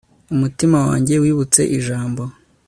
[0.33, 2.21] umutima wanjye wibutse ijambo